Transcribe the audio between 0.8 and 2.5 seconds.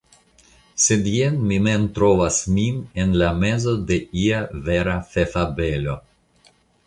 Sed jen mi mem trovas